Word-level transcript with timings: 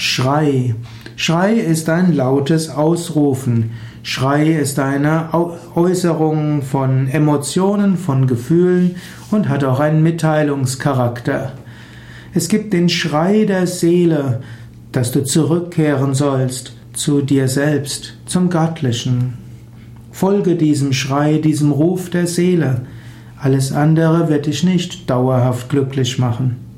Schrei. 0.00 0.74
Schrei 1.14 1.52
ist 1.52 1.90
ein 1.90 2.14
lautes 2.14 2.70
Ausrufen. 2.70 3.72
Schrei 4.02 4.48
ist 4.52 4.78
eine 4.78 5.28
Äußerung 5.74 6.62
von 6.62 7.06
Emotionen, 7.06 7.98
von 7.98 8.26
Gefühlen 8.26 8.96
und 9.30 9.50
hat 9.50 9.62
auch 9.62 9.78
einen 9.78 10.02
Mitteilungscharakter. 10.02 11.52
Es 12.32 12.48
gibt 12.48 12.72
den 12.72 12.88
Schrei 12.88 13.44
der 13.44 13.66
Seele, 13.66 14.40
dass 14.90 15.12
du 15.12 15.22
zurückkehren 15.22 16.14
sollst 16.14 16.72
zu 16.94 17.20
dir 17.20 17.46
selbst, 17.48 18.14
zum 18.24 18.48
Göttlichen. 18.48 19.34
Folge 20.12 20.56
diesem 20.56 20.94
Schrei, 20.94 21.36
diesem 21.36 21.72
Ruf 21.72 22.08
der 22.08 22.26
Seele. 22.26 22.86
Alles 23.38 23.70
andere 23.70 24.30
wird 24.30 24.46
dich 24.46 24.64
nicht 24.64 25.10
dauerhaft 25.10 25.68
glücklich 25.68 26.18
machen. 26.18 26.69